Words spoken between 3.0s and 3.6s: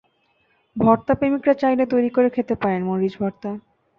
ভর্তা।